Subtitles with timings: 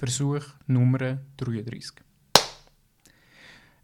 [0.00, 1.92] Versuch Nummer 33.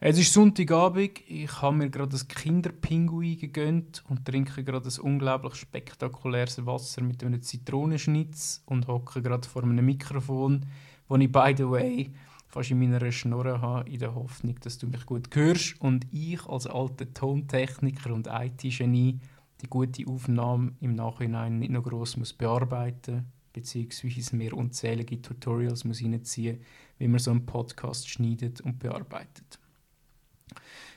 [0.00, 5.56] Es ist Sonntagabend, ich habe mir gerade ein Kinderpinguin gegönnt und trinke gerade ein unglaublich
[5.56, 10.64] spektakuläres Wasser mit einem Zitronenschnitz und hocke gerade vor einem Mikrofon,
[11.06, 12.10] das ich, by the way,
[12.48, 16.46] fast in meiner Schnurre habe, in der Hoffnung, dass du mich gut hörst und ich
[16.46, 19.20] als alter Tontechniker und IT-Genie
[19.60, 23.26] die gute Aufnahme im Nachhinein nicht noch gross muss bearbeiten
[23.56, 26.60] beziehungsweise mir unzählige Tutorials muss reinziehen
[26.98, 29.58] wie man so einen Podcast schneidet und bearbeitet.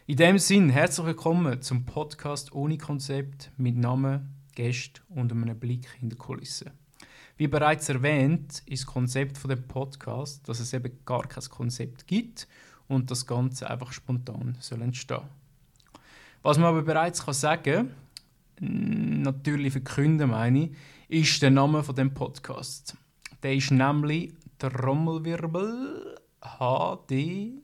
[0.07, 5.87] In dem Sinn, herzlich willkommen zum Podcast ohne Konzept mit Namen, Gästen und einem Blick
[6.01, 6.73] in die Kulisse.
[7.37, 12.07] Wie bereits erwähnt, ist das Konzept von dem Podcast, dass es eben gar kein Konzept
[12.07, 12.45] gibt
[12.89, 15.21] und das Ganze einfach spontan soll entstehen.
[16.41, 17.91] Was man aber bereits kann sagen,
[19.21, 20.69] natürlich verkünden meine
[21.09, 22.95] ich, ist der Name von dem Podcast.
[23.43, 27.59] Der ist nämlich Trommelwirbel HDVDL.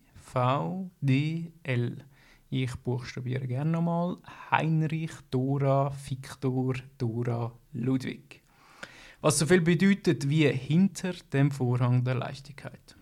[2.50, 4.18] Ich buchstabiere gerne nochmal
[4.52, 8.42] Heinrich Dora Viktor Dora Ludwig.
[9.22, 12.96] Was so viel bedeutet wie hinter dem Vorhang der Leichtigkeit.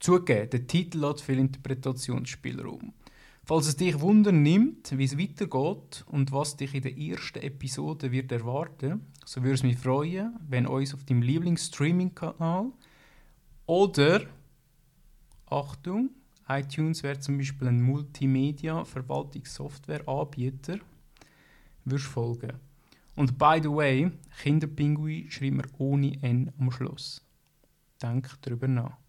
[0.00, 2.92] Zugegeben, der Titel hat viel Interpretationsspielraum.
[3.44, 8.12] Falls es dich wundern nimmt, wie es weitergeht und was dich in der ersten Episode
[8.12, 12.70] wird erwarten, so würde es mich freuen, wenn uns auf deinem Lieblingsstreaming-Kanal
[13.66, 14.20] oder
[15.46, 16.10] Achtung,
[16.48, 20.78] iTunes wäre zum Beispiel ein Multimedia-Verwaltungssoftware-Anbieter,
[21.84, 22.52] würdest folgen.
[23.16, 27.20] Und by the way, Kinderpinguin schreiben wir ohne N am Schluss.
[28.00, 29.01] Denk darüber nach.